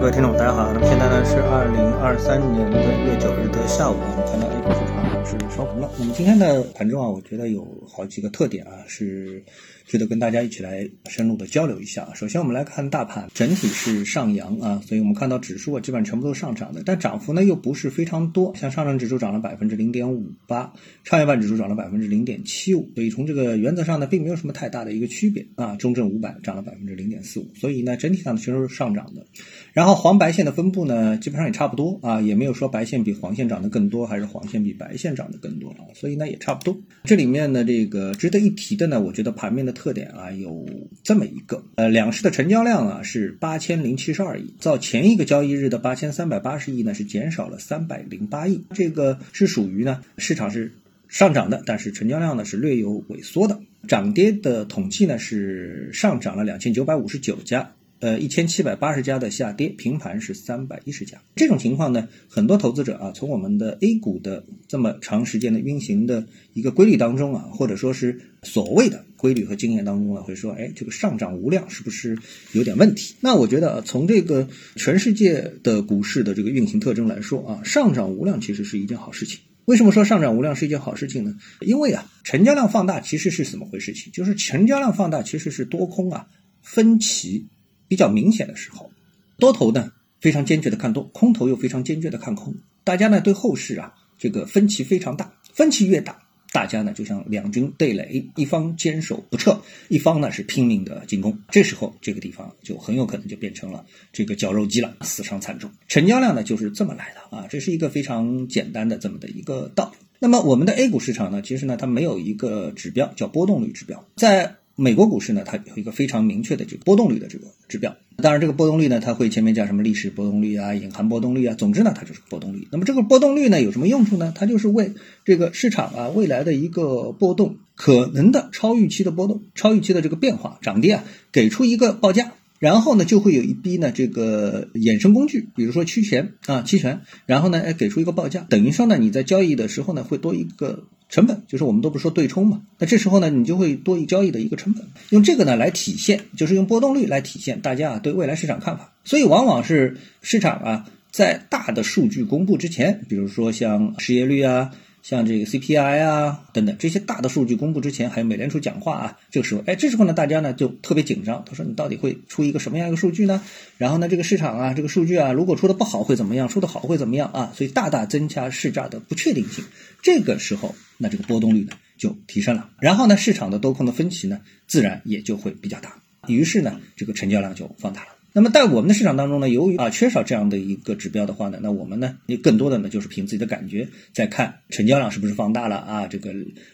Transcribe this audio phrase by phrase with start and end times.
[0.00, 0.70] 各位听众，大家好。
[0.72, 5.90] 那么现在呢是二零二三年的一月九日的下午，我们看到 A 股市场是烧红了。
[5.98, 9.44] 那么今天的盘中啊，我觉得有好几个特点啊是。
[9.88, 12.06] 值得跟大家一起来深入的交流一下。
[12.14, 18.54] 首先，我们来看大盘，整体是上扬啊，所以我们看到指数啊，基本上全部都上涨的，但涨幅呢又不是非常多。
[18.54, 20.70] 像上证指数涨了百分之零点五八，
[21.04, 25.74] 创业板指数涨了百分之零点七五，所以从这个原则上呢，并没有什么太大的一个区别啊。
[25.76, 29.24] 中证五百涨了百分之零点四五，所以呢，整体上全都是上涨的。
[29.72, 36.78] 然后黄白线的分布呢，基本上也差不多啊，也没有说白线比黄线涨得更多，还是黄线比白线涨得更多啊，所以呢也差不多。
[37.04, 40.64] 这里面呢，这个值得一提的呢，我觉得盘面的特点啊有。
[41.02, 50.70] 这么一个，呃，两市的成交量啊是八千零七十二亿，较前一个交易日的八千三百八十亿呢是减少了三百零八亿，这个是属于呢市场是
[51.08, 53.58] 上涨的，但是成交量呢是略有萎缩的。
[53.86, 57.72] 涨跌的统计呢是上涨了两千九百五十九家。
[58.00, 61.20] 呃，一千七百八十家的下跌，平盘是三百一十家。
[61.34, 72.16] 这种情况呢，很多投资者啊，从我们的 A 股的这么长时间的运行的一个规律当中啊，或者说是所谓的规律和经验当中呢，会说，哎，这个上涨无量是不是
[72.52, 73.16] 有点问题？
[73.20, 79.40] 那我觉得，从这个全世界的股市的这个运行特征来说啊，上涨无量其实是一件好事情。
[79.64, 81.34] 为什么说上涨无量是一件好事情呢？
[81.60, 83.92] 因为啊，成交量放大其实是怎么回事？
[83.92, 86.26] 情就是成交量放大其实是多空啊
[86.62, 87.48] 分歧。
[87.88, 88.90] 比较明显的时候，
[89.38, 92.54] 多头呢非常坚决的看多，空头又非常坚决的看空。
[92.84, 96.18] 大家呢对后市啊这个分歧非常大，分歧越大，
[96.52, 101.38] 大家呢就像两军对垒，一方坚守不撤，一方呢是拼命的进攻。
[101.50, 105.70] 这时候这个地方就很有可能就变成了这个绞肉机了，死伤惨重。
[105.86, 110.06] 成交量呢就是这么来的啊，这是一个非常简单的这么的一个道理。
[110.18, 114.57] 那么我们的 A 股市场呢，其实呢它没有一个指标叫波动率指标，在。
[114.80, 117.96] 美国股市呢，它有一个非常明确的这个波动率的这个指标。
[118.18, 121.56] 当然，这个波动率呢，它会前面叫什么历史波动率啊、隐含波动率啊。
[121.56, 122.68] 总之呢，它就是波动率。
[122.70, 124.32] 那么这个波动率呢，有什么用处呢？
[124.36, 132.34] 它就是为这个市场啊未来的一个波动可能的超预期的波动、超预期的这个变化、涨跌啊，给出一个报价。
[132.60, 140.84] 然后呢，就会有一批呢这个衍生工具，比如说期权啊、期权，然后呢，哎给出一个报价，等于说呢，你在交易的时候呢，会多一个。
[141.08, 148.92] 成本就是我们都不说对冲嘛，那这时候呢，你就会多一交易的一个成本，用这个呢来体现，就是用波动率来体现大家啊对未来市场看法。
[149.04, 154.72] 所以往往是市场啊在大的数据公布之前，比如说像失业率啊。
[155.08, 161.42] 像这个 CPI 啊等等这些大的数据公布之前，还有美联储讲话啊，这个时候，哎，这时候呢，大家呢就特别紧张。
[161.46, 163.42] 他说你到底会出一个什么样一个数据呢？
[163.78, 166.46] 然后呢，这个市场啊，这个数据啊，如果出的不好会怎么样？
[166.46, 167.52] 出的好会怎么样啊？
[167.56, 169.64] 所以大大增加市价的不确定性。
[170.02, 172.68] 这个时候，那这个波动率呢就提升了。
[172.78, 176.02] 然后呢，市场的多空的分歧呢，自然也就会比较大。
[176.26, 178.08] 于是呢，这个成交量就放大了。
[178.38, 186.32] 那么在我们的市场当中呢，由于啊缺少这样的一个指标的话呢，那我们呢，也更多的呢就是凭自己的感觉在看成交量是不是放大了啊，这个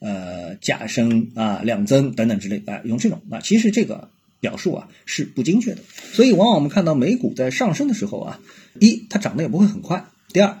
[0.00, 5.80] 呃价升啊量增等等之类啊，用这种啊，其实这个表述啊是不精确的。
[6.12, 8.40] 所以往往我们看到美股在上升的时候啊，
[8.78, 10.58] 一它涨得也不会很快，第二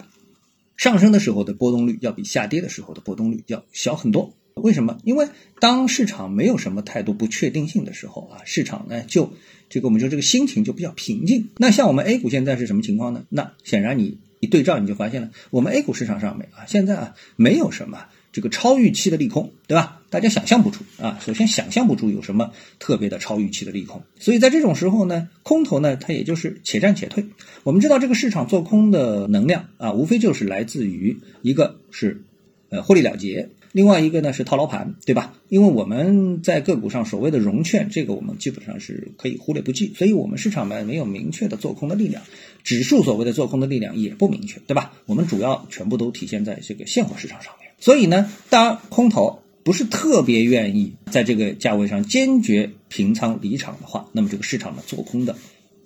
[0.78, 4.34] 上升的时候的波动率要比下跌的时候的波动率要小很多。
[4.56, 4.98] 为什么？
[5.04, 5.28] 因为
[5.60, 9.34] 当市场没有什么太多不确定性的时候啊，市场呢就
[9.68, 11.48] 这个我们说这个心情就比较平静。
[11.58, 13.24] 那像我们 A 股现在是什么情况呢？
[13.28, 20.00] 那显然你一对照你就发现了，我们 A 股市场上面啊现在啊没有什么这个超预期的利空，对吧？
[20.08, 24.04] 大家想象不出啊，首先想象不出有什么特别的超预期的利空。
[24.18, 27.26] 所以在这种时候呢，空头呢它也就是且战且退。
[27.62, 32.24] 我们知道这个市场做空的能量啊，无非就是来自于一个是
[32.70, 33.50] 呃获利了结。
[33.76, 35.34] 另外一个呢是套牢盘，对吧？
[35.50, 42.22] 因为我们在个股上所谓的融券，这个我们基本上是可以忽略不计，所以我们市场呢没有明确的做空的力量，
[42.64, 44.94] 指数所谓的做空的力量也不明确，对吧？
[45.04, 47.70] 我们主要全部都体现在这个现货市场上面。
[47.78, 55.36] 所以呢，当空头不是特别愿意在这个价位上坚决平仓离场的话，那么这个市场呢做空的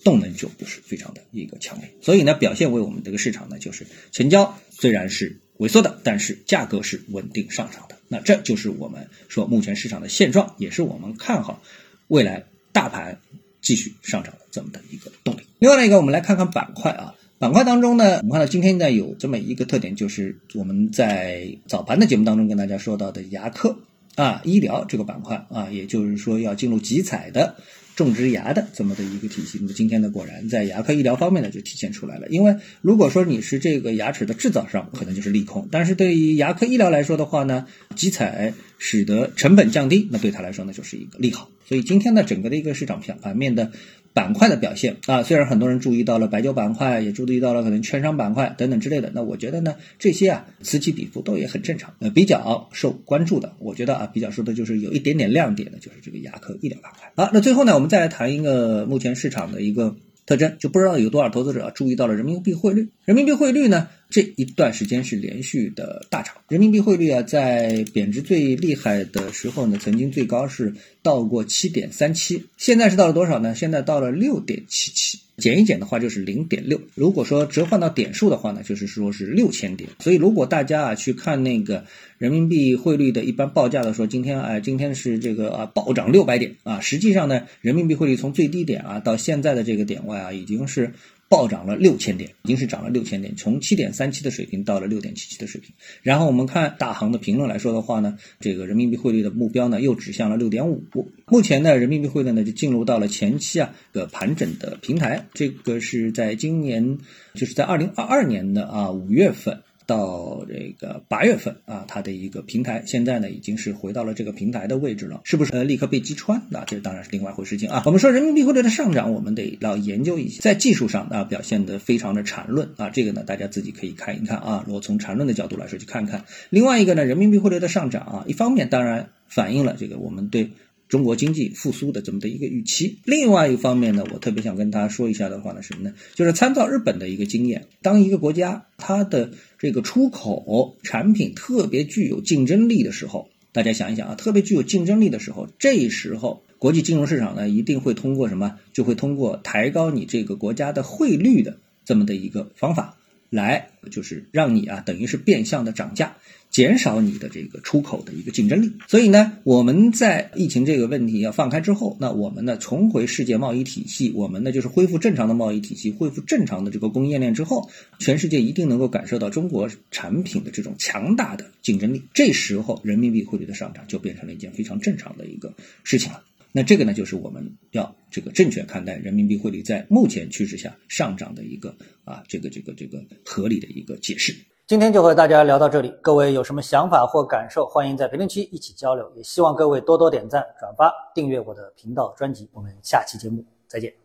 [0.04, 1.90] 动能就不是非常的一个强烈。
[2.00, 5.40] 所以呢，表现为我们这个市场呢就是成交虽然是。
[5.60, 7.96] 萎缩的，但是价格是稳定上涨的。
[8.08, 11.62] 那这就是我们说目前市场的现状，也是我们看好
[12.08, 13.20] 未来大盘
[13.60, 15.40] 继续上涨的这么的一个动力。
[15.58, 23.76] 另外呢一个，我们来看看板块啊，板块当中呢，我们看到今天呢有这么一个特点，就是我们在早盘的节目当中跟大家说到的牙科
[24.16, 27.56] 啊、医疗这个板块啊，也就是说要进入集采的。
[28.04, 32.26] 种植牙的这么的一个体系，那么今天呢，果然在牙科医疗方面呢就体现出来了。
[32.28, 41.50] 因为如果说你是这个牙齿的制造商，可能就是利空；但是对于牙科医疗来说的话呢，集采使得成本降低，那对他来说呢就是一个利好。
[41.66, 43.70] 所以今天呢，整个的一个市场盘盘面的
[44.12, 51.94] 板块的表现啊，虽然很多人注意到了白酒板块，也注意到了可能券商板块等等之类的，那我觉得呢，这些啊此起彼伏都也很正常。
[52.00, 57.12] 呃，比较受关注的，我觉得啊比较受的就是有一点点亮点的，就是这个牙科医疗板块。
[57.14, 62.92] 好，那最后呢，我们再来谈一个目前市场的一个特征，就不知道有多少投资者注意到了人民币汇率。
[63.04, 63.88] 人民币汇率呢？
[64.10, 73.54] 这一段时间是连续的大涨，人民币汇率啊，在贬值最厉害的时候呢，曾经最高是到过七点三七，现在是到了多少呢？
[73.54, 76.80] 现在到了六点七七，减一减的话就是零点六。
[76.96, 79.88] 如果说折换到点数的话呢，就是说是六千点。
[80.00, 81.84] 所以如果大家啊去看那个
[82.18, 90.94] 人民币汇率的一般报价的说，今天哎，今天是这个啊暴涨六百点啊，实际上呢，人民币汇率从最低点啊到现在的这个点位啊，已经是。
[91.30, 95.72] 暴涨了六千点，已经是涨了六千点，从七点三七的水平到了六点七七的水平。
[96.02, 100.82] 然后我们看大行的评论来说的话呢，这个人民币汇率的目标呢又指向了六点五。
[101.26, 105.28] 目前呢，人民币汇率呢就进入到了前期啊的盘整的平台。
[105.32, 106.98] 这个是在今年，
[107.34, 109.62] 就是在二零二二年的啊五月份。
[109.90, 116.42] 到这个八月份啊，它的一个平台现在呢已经是回到了这个平台的位置了，是不是立刻被击穿？
[116.48, 117.82] 那这当然是另外一回事情啊。
[117.86, 124.62] 我们说人民币汇率的上涨，我们得要研究一下，在技术上啊表现的非常的缠论啊，这个呢大家自己可以看一看啊。
[124.64, 130.50] 如果从缠论的角度来说去看看，另外一个呢，人民币汇率的上涨啊，一方面当然反映了这个我们对。
[130.90, 132.98] 中国经济复苏的这么的一个预期。
[133.04, 135.94] 另外一方面呢，我特别想跟大家说一下的话呢，什么呢？
[136.14, 148.58] 就是参照日本的一个经验，当一个国家它的这个出口产品特别具有竞争力的时候，大家想一想啊，特别具有竞争力的时候，这时候国际金融市场呢一定会通过什么？
[148.72, 152.96] 就会通过抬高你这个国家的汇率的这么的一个方法。
[153.30, 156.16] 来，就是让你啊，等于是变相的涨价，
[156.50, 158.72] 减少你的这个出口的一个竞争力。
[158.88, 172.02] 所以呢，我们在疫情这个问题要放开之后，那我们呢重回世界贸易体系，我们呢就是恢复正常的贸易体系，恢复正常的这个供应链之后，全世界一定能够感受到中国产品的这种强大的竞争力。
[172.12, 175.54] 这时候，人民币汇率的上涨就变成了一件非常正常的一个
[175.84, 176.24] 事情了。
[176.52, 184.34] 那这个呢，就是我们要这个正确看待人民币汇率在目前趋势下上涨的一个啊，这个这个这个合理的一个解释。
[184.66, 189.12] 今天就和大家聊到这里，各位有什么想法或感受，欢迎在评论区一起交流。
[189.16, 192.48] 也希望各位多多点赞、转发、订阅我的频道专辑。
[192.52, 193.99] 我们下期节目再见。